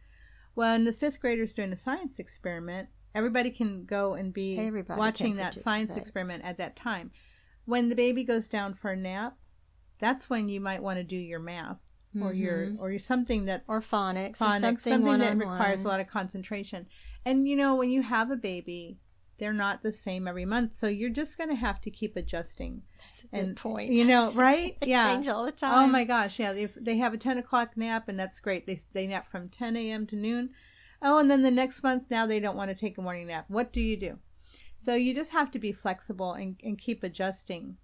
[0.58, 5.36] When the fifth grader's doing a science experiment, everybody can go and be Everybody watching
[5.36, 7.12] that science experiment at that time.
[7.64, 9.36] When the baby goes down for a nap,
[10.00, 11.78] that's when you might want to do your math
[12.20, 12.80] or your Mhm.
[12.80, 16.88] or your something that's or phonics, or something, something, that requires a lot of concentration.
[17.24, 18.98] And you know, when you have a baby,
[19.38, 22.82] they're not the same every month, so you're just going to have to keep adjusting.
[23.00, 23.92] That's a good And point.
[23.92, 24.76] you know, right?
[24.84, 25.12] Yeah.
[25.12, 25.72] change all the time.
[25.74, 26.52] Oh my gosh, yeah.
[26.52, 28.66] If they have a ten o'clock nap, and that's great.
[28.66, 30.06] They they nap from ten a.m.
[30.08, 30.50] to noon.
[31.00, 33.44] Oh, and then the next month now they don't want to take a morning nap.
[33.48, 34.18] What do you do?
[34.74, 37.76] So you just have to be flexible and, and keep adjusting.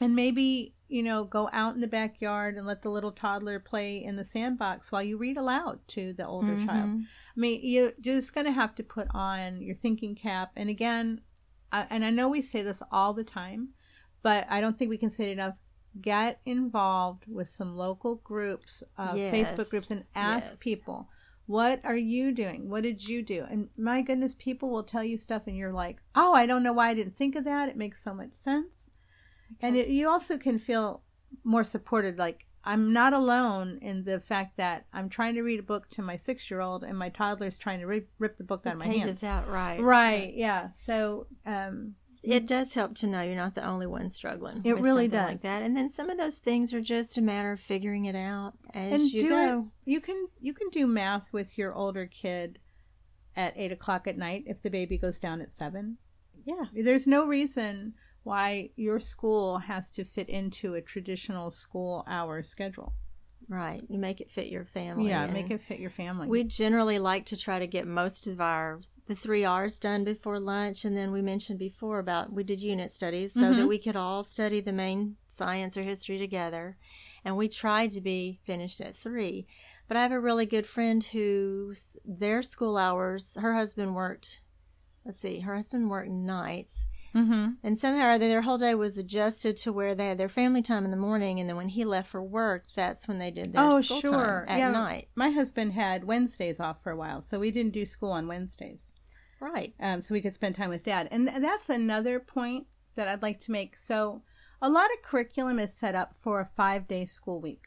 [0.00, 4.02] And maybe, you know, go out in the backyard and let the little toddler play
[4.02, 6.90] in the sandbox while you read aloud to the older child.
[6.90, 7.02] Mhm.
[7.02, 10.52] I mean, you're just going to have to put on your thinking cap.
[10.54, 11.22] And again,
[11.72, 13.70] I, and I know we say this all the time,
[14.22, 15.56] but I don't think we can say it enough.
[16.00, 19.32] Get involved with some local groups, uh, Yes.
[19.32, 20.58] Facebook groups, and ask Yes.
[20.60, 21.08] people,
[21.46, 22.68] what are you doing?
[22.68, 23.44] What did you do?
[23.48, 26.74] And my goodness, people will tell you stuff, and you're like, oh, I don't know
[26.74, 27.68] why I didn't think of that.
[27.70, 28.90] It makes so much sense.
[29.60, 31.02] And it, you also can feel
[31.44, 32.18] more supported.
[32.18, 36.02] Like, I'm not alone in the fact that I'm trying to read a book to
[36.02, 38.72] my six year old and my toddler's trying to rip, rip the book The out
[38.74, 39.22] of my hands.
[39.22, 39.80] out right.
[39.80, 40.70] Right, yeah.
[40.74, 44.62] So, um, It does help to know you're not the only one struggling.
[44.64, 45.28] It with really does.
[45.30, 48.16] Like that, and then some of those things are just a matter of figuring it
[48.16, 49.60] out as and you do go.
[49.60, 49.90] it.
[49.90, 52.58] You can you can do math with your older kid
[53.36, 55.98] at eight o'clock at night if the baby goes down at seven.
[56.44, 56.64] Yeah.
[56.74, 57.94] There's no reason
[58.26, 62.92] why your school has to fit into a traditional school hour schedule.
[63.48, 63.84] Right.
[63.88, 65.08] You make it fit your family.
[65.10, 66.26] yeah, and make it fit your family.
[66.26, 70.40] We generally like to try to get most of our the three R's done before
[70.40, 73.68] lunch, and then we mentioned before about we did unit studies so that Mhm.
[73.68, 76.76] we could all study the main science or history together,
[77.24, 79.46] and we tried to be finished at three.
[79.86, 83.36] But I have a really good friend who's their school hours.
[83.40, 84.40] Her husband worked.
[85.04, 86.84] Let's see, her husband worked nights,
[87.16, 87.50] mm-hmm.
[87.62, 90.62] and somehow or other their whole day was adjusted to where they had their family
[90.62, 93.52] time in the morning, and then when he left for work, that's when they did
[93.52, 94.10] their Oh, school sure.
[94.10, 94.70] time at Yeah.
[94.70, 95.08] night.
[95.14, 98.92] My husband had Wednesdays off for a while, so we didn't do school on Wednesdays.
[99.40, 99.74] Right.
[99.80, 101.08] um, so we could spend time with dad.
[101.10, 103.76] And th- that's another point that I'd like to make.
[103.76, 104.22] So,
[104.62, 107.64] a lot of curriculum is set up for a five day school week.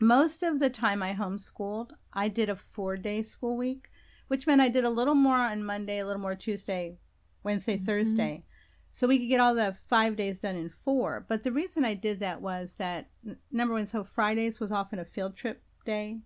[0.00, 3.90] Most of the time I homeschooled, I did a four day school week,
[4.28, 6.98] which meant I did a little more on Monday, a little more Tuesday,
[7.46, 7.86] Wednesday, Mhm.
[7.86, 8.44] Thursday.
[8.90, 11.24] So we could get all the five days done in four.
[11.28, 13.10] But the reason I did that was that,
[13.50, 16.20] number one, so Fridays was often a field trip day,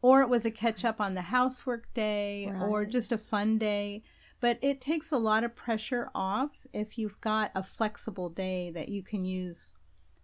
[0.00, 4.02] or it was a catch up on the housework day, or just a fun day.
[4.40, 8.88] But it takes a lot of pressure off if you've got a flexible day that
[8.88, 9.72] you can use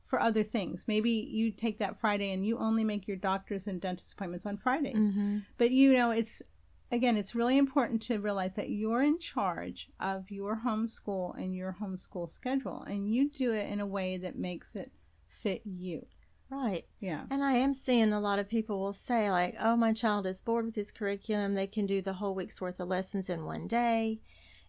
[0.04, 0.88] for other things.
[0.88, 4.56] Maybe you take that Friday and you only make your doctor's and dentist appointments on
[4.56, 5.10] Fridays.
[5.10, 5.38] Mm-hmm.
[5.58, 6.42] But you know, it's
[6.90, 11.76] again, it's really important to realize that you're in charge of your homeschool and your
[11.80, 14.92] homeschool schedule, and you do it in a way that makes it
[15.28, 16.06] fit you.
[16.50, 16.86] Right.
[17.00, 17.24] Yeah.
[17.30, 20.40] And I am seeing a lot of people will say, like, oh, my child is
[20.40, 21.54] bored with this curriculum.
[21.54, 24.20] They can do the whole week's worth of lessons in one day.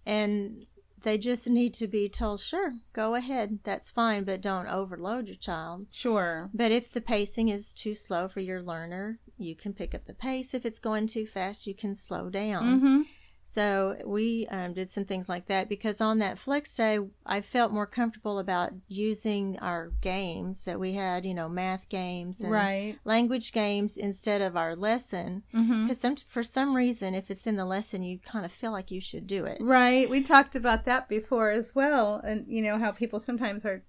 [0.05, 0.65] And
[1.03, 3.59] they just need to be told, sure, go ahead.
[3.63, 5.87] That's fine, but don't overload your child.
[5.89, 6.49] Sure.
[6.53, 10.13] But if the pacing is too slow for your learner, you can pick up the
[10.13, 10.53] pace.
[10.53, 12.63] If it's going too fast, you can slow down.
[12.63, 13.01] Mm-hmm.
[13.49, 17.71] So we um, did some things like that because on that flex day, I felt
[17.71, 22.99] more comfortable about using our games that we had, you know, math games and Right.
[23.05, 25.41] language games instead of our lesson.
[25.51, 25.87] Mm-hmm.
[25.87, 28.91] Because some, for some reason, if it's in the lesson, you kind of feel like
[28.91, 29.57] you should do it.
[29.59, 30.07] Right.
[30.07, 32.21] We talked about that before as well.
[32.23, 33.81] And, you know, how people sometimes are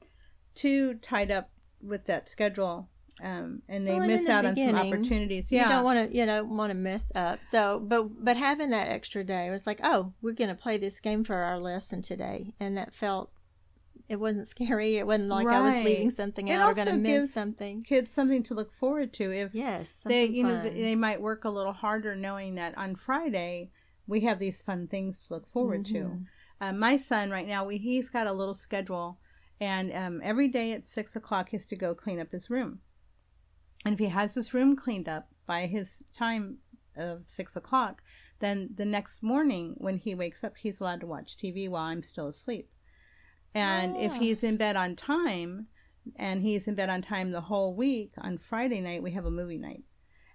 [0.55, 1.51] too tied up
[1.83, 2.89] with that schedule
[3.23, 5.51] um, and they Well, and miss the out on some opportunities.
[5.53, 7.45] You don't want to, you know, want to mess up.
[7.45, 11.01] So, but but having that extra day it was like, oh, we're gonna play this
[11.01, 13.31] game for our lesson today, and that felt.
[14.09, 14.97] It wasn't scary.
[14.97, 17.85] It wasn't like I was leaving something It out or going to miss something.
[17.85, 19.31] Kids something to look forward to.
[19.33, 20.63] If Yes, they, you know, fun.
[20.63, 23.71] th- they might work a little harder knowing that on Friday
[24.09, 25.93] we have these fun things to look forward to.
[25.95, 26.25] Mhm.
[26.61, 29.21] Uh, my son right now, we he's got a little schedule,
[29.61, 32.81] and um, every day at six o'clock he has to go clean up his room.
[33.85, 36.59] And if he has his room cleaned up by his time
[36.97, 38.03] of six o'clock,
[38.41, 42.03] then the next morning when he wakes up, he's allowed to watch TV while I'm
[42.03, 42.71] still asleep.
[43.55, 44.19] And if Ah.
[44.19, 45.69] he's in bed on time,
[46.17, 49.31] and he's in bed on time the whole week, on Friday night we have a
[49.31, 49.85] movie night.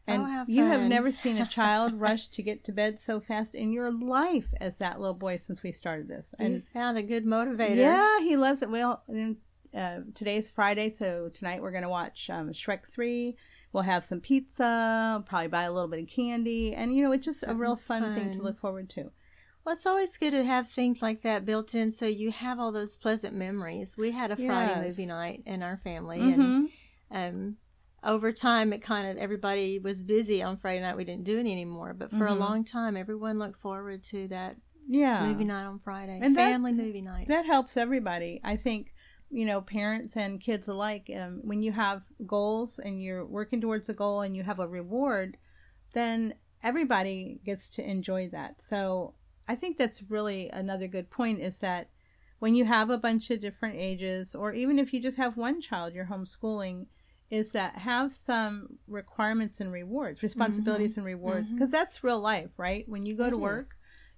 [0.07, 3.19] And Oh, how you have never seen a child rush to get to bed so
[3.19, 6.35] fast in your life as that little boy since we started this.
[6.39, 7.77] you And found a good motivator.
[7.77, 8.69] yeah, he loves it.
[8.69, 9.37] Well, and,
[9.75, 13.35] uh, today's Friday, so tonight we're gonna watch um, Shrek Three.
[13.73, 17.25] We'll have some pizza, probably buy a little bit of candy, and you know, it's
[17.25, 19.11] just a real fun, Something thing to look forward to.
[19.65, 22.71] Well, it's always good to have things like that built in, so you have all
[22.71, 23.95] those pleasant memories.
[23.97, 24.97] We had a Friday Yes.
[24.97, 26.69] movie night in our family, Mhm.
[27.09, 27.57] and um,
[28.03, 30.95] over time, it kind of everybody was busy on Friday night.
[30.95, 32.39] We didn't do it anymore, but for a Mhm.
[32.39, 34.55] long time, everyone looked forward to that
[34.87, 37.27] Yeah, movie night on Friday, And that- family movie night.
[37.27, 38.39] that helps everybody.
[38.43, 38.93] I think
[39.31, 41.11] you know, parents and kids alike.
[41.15, 44.67] Um, when you have goals and you're working towards a goal and you have a
[44.67, 45.37] reward,
[45.93, 48.61] then everybody gets to enjoy that.
[48.61, 49.13] So
[49.47, 51.89] I think that's really another good point is that
[52.39, 55.61] when you have a bunch of different ages, or even if you just have one
[55.61, 56.87] child you're homeschooling,
[57.31, 62.87] is that have some requirements and rewards, responsibilities and rewards, because that's real life, right?
[62.87, 63.41] When you go It to is.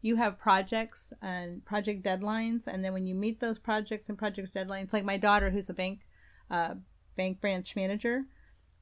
[0.02, 4.54] You have projects and project deadlines, and then when you meet those projects and project
[4.54, 6.02] deadlines, like my daughter, who's a bank
[6.50, 6.76] uh,
[7.16, 8.26] bank branch manager,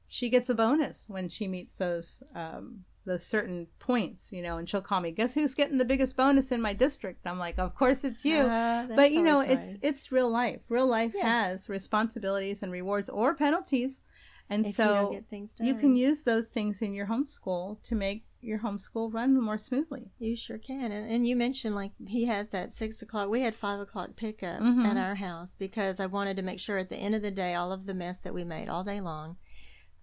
[0.08, 4.68] she gets a bonus when she meets those um, those certain points, you know, and
[4.68, 5.10] she'll call me.
[5.12, 7.26] Guess who's getting the biggest bonus in my district?
[7.26, 10.60] I'm like, of course it's you Ah, but you know always it's it's real life
[10.68, 11.22] real life Yes.
[11.22, 14.02] has responsibilities and rewards or penalties
[14.48, 17.82] and if you so get things done, you can use those things in your homeschool
[17.82, 20.92] to make your homeschool run more smoothly You sure can.
[20.92, 23.28] And, and you mentioned like he has that six o'clock.
[23.28, 24.84] We had five o'clock pickup Mhm.
[24.86, 27.54] at our house because I wanted to make sure at the end of the day,
[27.54, 29.36] all of the mess that we made all day long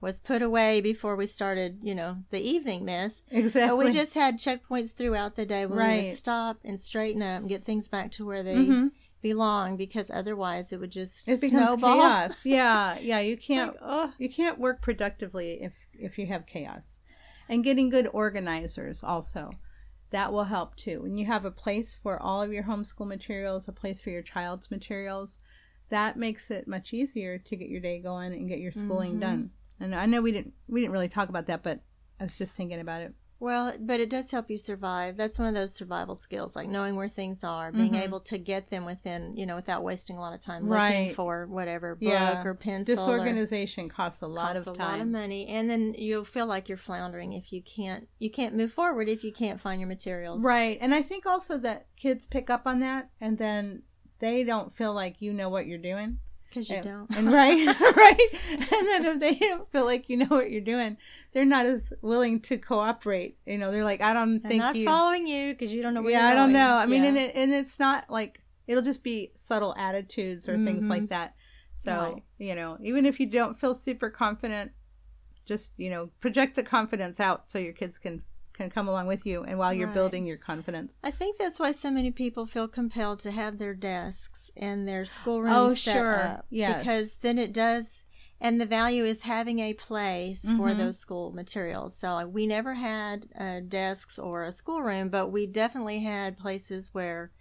[0.01, 3.23] was put away before we started, you know, the evening mess.
[3.31, 7.21] exactly But we just had checkpoints throughout the day when we would stop and straighten
[7.21, 8.91] up and get things back to where they Mhm.
[9.23, 11.95] Belong because otherwise it would just it becomes snowball.
[11.97, 12.41] chaos.
[12.45, 17.01] Yeah yeah you can't like, oh, you can't work productively if if you have chaos.
[17.49, 19.51] And getting good organizers also
[20.11, 21.01] that will help too.
[21.01, 24.21] When you have a place for all of your homeschool materials a place for your
[24.21, 25.39] child's materials
[25.89, 29.21] that makes it much easier to get your day going and get your schooling Mhm.
[29.21, 29.51] done.
[29.79, 31.81] And i know we didn't we didn't really talk about that but
[32.19, 35.17] i was just thinking about it Well, but it does help you survive.
[35.17, 38.01] That's one of those survival skills, like knowing where things are, being Mhm.
[38.01, 40.99] able to get them within, you know, without wasting a lot of time Right.
[41.01, 42.41] looking for whatever book Yeah.
[42.41, 42.93] or pencil.
[42.93, 46.45] or- disorganization costs a lot costs of a lot of money, and then you'll feel
[46.45, 49.89] like you're floundering if you can't you can't move forward if you can't find your
[49.89, 50.41] materials.
[50.41, 53.83] right and i think also that kids pick up on that and then
[54.19, 56.17] they don't feel like you know what you're doing
[56.53, 57.17] because you and, don't.
[57.17, 57.65] and right
[57.97, 58.19] right
[58.51, 60.97] and then if they don't feel like you know what you're doing
[61.33, 64.75] they're not as willing to cooperate you know they're like i don't I'm think not
[64.75, 66.53] you following you because you don't know where yeah i don't going.
[66.53, 67.09] know i mean Yeah.
[67.09, 70.89] and it and it's not like it'll just be subtle attitudes or things Mhm.
[70.89, 71.35] like that
[71.73, 72.23] so Right.
[72.37, 74.71] you know even if you don't feel super confident
[75.45, 78.21] just you know project the confidence out so your kids can
[78.53, 79.93] can come along with you and while you're Right.
[79.93, 83.73] building your confidence I think that's why so many people feel compelled to have their
[83.73, 86.19] desks and their schoolrooms Oh, set sure.
[86.27, 86.45] up.
[86.49, 86.77] Yes.
[86.81, 88.03] Because then it does,
[88.39, 90.77] and the value is having a place for Mhm.
[90.77, 91.95] those school materials.
[91.97, 97.31] So we never had uh, desks or a schoolroom, but we definitely had places where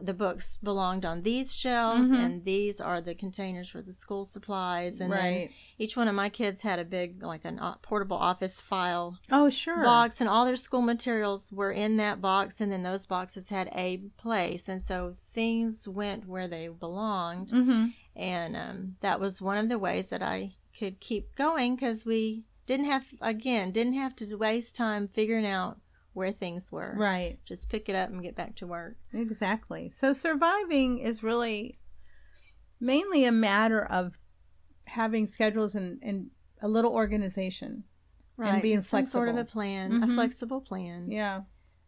[0.00, 2.18] the books belonged on these shelves, Mhm.
[2.18, 5.00] and these are the containers for the school supplies.
[5.00, 8.16] And then right each one of my kids had a big, like a uh, portable
[8.16, 12.72] office file oh sure box and all their school materials were in that box and
[12.72, 17.86] then those boxes had a place and so things went where they belonged mm-hmm.
[18.16, 22.42] and um, that was one of the ways that i could keep going because we
[22.66, 25.78] didn't have again didn't have to waste time figuring out
[26.18, 26.94] where things were.
[26.96, 27.38] Right.
[27.46, 28.96] Just pick it up and get back to work.
[29.14, 29.88] Exactly.
[29.88, 31.78] So surviving is really
[32.80, 34.18] mainly a matter of
[34.84, 37.84] having schedules and, and a little organization.
[38.36, 38.62] Right.
[38.62, 39.52] being Some sort of a flexible.
[39.52, 40.10] plan, Mhm.
[40.12, 41.10] a flexible plan.
[41.10, 41.42] Yeah.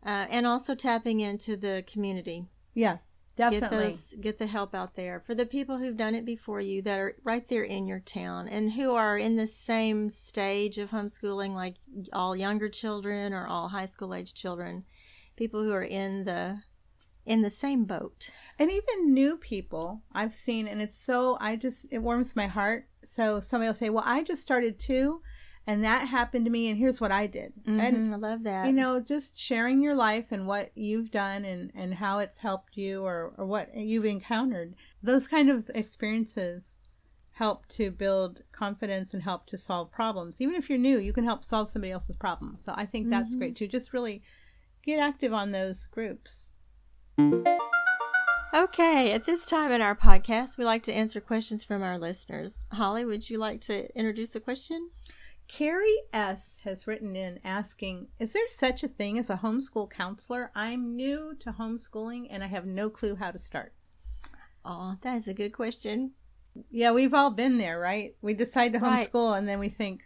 [0.05, 2.47] Uh, and also tapping into the community.
[2.75, 2.99] Yeah.
[3.41, 3.87] Get Definitely.
[3.87, 6.99] those, get the help out there for the people who've done it before you that
[6.99, 11.55] are right there in your town and who are in the same stage of homeschooling,
[11.55, 11.77] like
[12.13, 14.85] all younger children or all high school age children.
[15.37, 16.63] People who are in the
[17.25, 18.29] in the same boat.
[18.59, 22.89] and even new people I've seen, and it's so I just it warms my heart.
[23.05, 25.23] So somebody will say, "Well, I just started too,
[25.71, 28.67] and that happened to me, and here's what I did." And Mhm, I love that.
[28.67, 32.77] you know, just sharing your life and what you've done and and how it's helped
[32.77, 34.75] you or or what you've encountered.
[35.03, 36.79] Those kind of experiences
[37.33, 40.41] help to build confidence and help to solve problems.
[40.43, 42.57] Even if you're new, you can help solve somebody else's problem.
[42.59, 43.39] So I think that's Mhm.
[43.39, 43.67] great too.
[43.67, 44.23] Just really
[44.83, 46.53] get active on those groups.
[48.53, 52.67] Okay, at this time in our podcast, we like to answer questions from our listeners.
[52.73, 54.91] Holly, would you like to introduce a question?
[55.51, 56.59] Carrie S.
[56.63, 60.53] has written in asking, Is there such a thing as a homeschool counselor?
[60.55, 63.73] I'm new to homeschooling and I have no clue how to start.
[64.65, 66.13] Oh, that is a good question.
[66.71, 68.15] Yeah, we've all been there, right?
[68.23, 69.11] We decide to Right.
[69.11, 70.03] homeschool and then we think,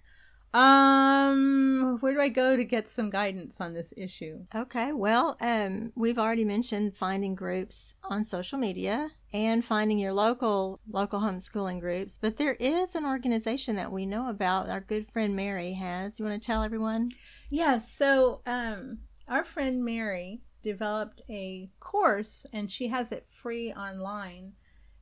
[0.54, 4.46] um, where do I go to get some guidance on this issue?
[4.54, 10.80] Okay, well, um, we've already mentioned finding groups on social media and finding your local
[10.88, 14.70] local homeschooling groups, but there is an organization that we know about.
[14.70, 16.20] Our good friend Mary has.
[16.20, 17.10] You want to tell everyone?
[17.50, 18.98] Yeah, so um,
[19.28, 24.52] our friend Mary developed a course and she has it free online.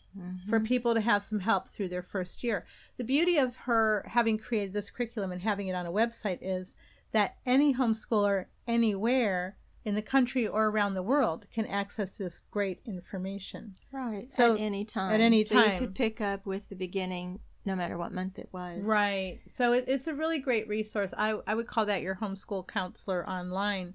[0.49, 2.67] for people to have some help through their first year.
[2.97, 6.77] The beauty of her having created this curriculum and having it on a website is
[7.13, 12.81] that any homeschooler anywhere in the country or around the world can access this great
[12.85, 13.75] information.
[13.93, 15.13] right So, at any time.
[15.13, 18.49] at any so you could pick up with the beginning, no matter what month it
[18.53, 18.83] was.
[18.83, 19.41] Right.
[19.49, 21.15] So it, it's a really great resource.
[21.17, 23.95] I, I would call that your homeschool counselor online.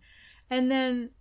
[0.50, 1.12] And then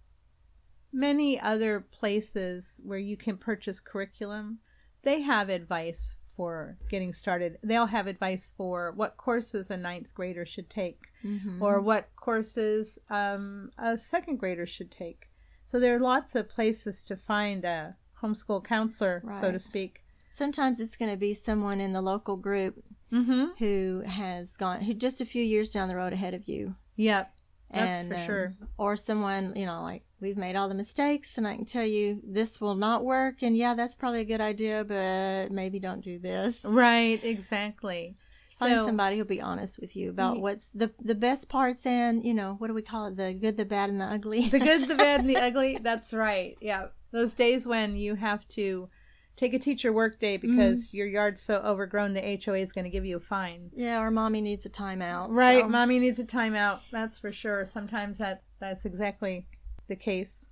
[0.92, 4.58] many other places where you can purchase curriculum,
[5.02, 7.58] they have advice for getting started.
[7.62, 11.60] They'll have advice for what courses a ninth grader should take Mhm.
[11.60, 15.30] or what courses um, a second grader should take.
[15.64, 20.02] So there are lots of places to find a homeschool counselor, so to speak.
[20.30, 23.44] Sometimes it's going to be someone in the local group Mm-hmm.
[23.60, 26.74] who has gone who just a few years down the road ahead of you.
[26.96, 27.32] Yep.
[27.70, 28.54] That's and, for um, sure.
[28.76, 32.20] Or someone, you know, like we've made all the mistakes, and I can tell you
[32.24, 33.42] this will not work.
[33.42, 36.60] And yeah, that's probably a good idea, but maybe don't do this.
[36.64, 38.16] Right, exactly.
[38.56, 42.24] Find So- somebody who'll be honest with you about what's the the best parts and
[42.24, 44.48] you know what do we call it the good, the bad, and the ugly.
[44.48, 45.78] The good, the bad, and the ugly.
[45.82, 46.56] That's right.
[46.60, 46.86] Yeah.
[47.10, 48.88] Those days when you have to
[49.36, 50.96] take a teacher work day because Mm-hmm.
[50.96, 53.70] your yard's so overgrown the HOA is going to give you a fine.
[53.74, 55.26] yeah, or mommy needs a timeout.
[55.30, 55.62] Right.
[55.62, 56.78] so- Mommy needs a timeout.
[56.92, 57.66] That's for sure.
[57.66, 59.48] Sometimes that that's exactly
[59.88, 60.48] the case.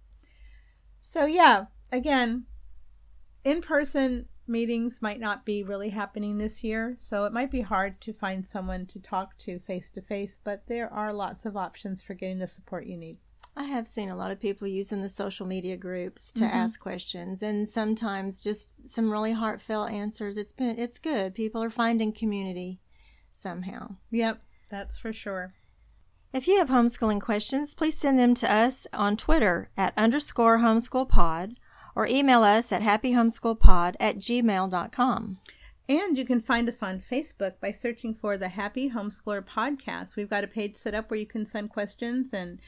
[1.00, 2.46] So yeah, again,
[3.44, 8.12] in-person meetings might not be really happening this year, so it might be hard to
[8.12, 12.14] find someone to talk to face to face, but there are lots of options for
[12.14, 13.18] getting the support you need.
[13.54, 16.50] I have seen a lot of people using the social media groups to Mhm.
[16.54, 20.38] ask questions and sometimes just some really heartfelt answers.
[20.38, 21.34] It's been it's good.
[21.34, 22.80] People are finding community
[23.30, 23.96] somehow.
[24.10, 24.40] Yep,
[24.70, 25.52] that's for sure.
[26.32, 31.56] If you have homeschooling questions, please send them to us on Twitter at underscore homeschoolpod
[31.94, 35.38] or email us at happyhomeschoolpod at gmail.com.
[35.88, 40.16] And you can find us on Facebook by searching for the Happy Homeschooler Podcast.
[40.16, 42.60] We've got a page set up where you can send questions and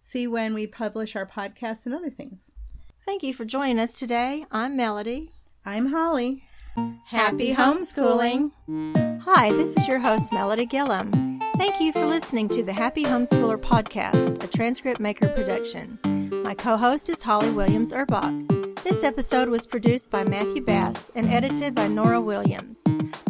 [0.00, 2.54] see when we publish our podcast and other things.
[3.04, 4.44] Thank you for joining us today.
[4.50, 5.30] I'm Melody.
[5.64, 6.44] I'm Holly.
[7.06, 8.52] Happy homeschooling.
[9.22, 11.40] Hi, this is your host, Melody Gillum.
[11.56, 15.98] Thank you for listening to the Happy Homeschooler podcast, a transcript maker production.
[16.44, 18.57] My co host is Holly Williams Urbach.
[18.84, 22.82] This episode was produced by Matthew Bass and edited by Nora Williams.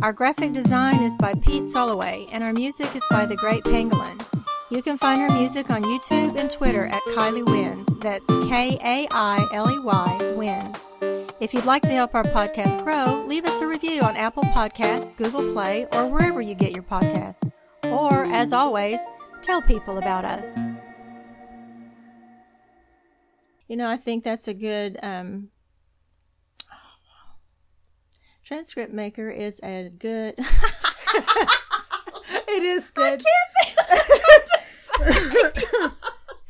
[0.02, 4.24] Our graphic design is by Pete Soloway, and our music is by The Great Pangolin.
[4.70, 7.88] You can find her music on YouTube and Twitter at Kailey Wins.
[8.00, 10.76] That's K A I L E Y Wins.
[11.40, 15.16] If you'd like to help our podcast grow, leave us a review on Apple Podcasts,
[15.16, 17.50] Google Play, or wherever you get your podcasts.
[17.84, 18.98] Or, as always,
[19.42, 20.87] tell people about us
[23.68, 25.50] you know, I think that's a good um,
[28.44, 30.34] transcript maker is a good.
[32.48, 33.22] it is good.
[33.22, 33.98] I
[35.04, 35.94] can't think.